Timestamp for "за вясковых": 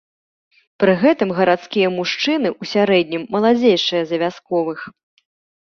4.15-4.79